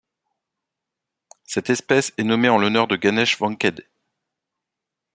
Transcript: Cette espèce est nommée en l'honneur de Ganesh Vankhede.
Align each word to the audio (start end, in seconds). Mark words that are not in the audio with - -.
Cette 1.43 1.69
espèce 1.69 2.11
est 2.17 2.23
nommée 2.23 2.49
en 2.49 2.57
l'honneur 2.57 2.87
de 2.87 2.95
Ganesh 2.95 3.37
Vankhede. 3.37 3.87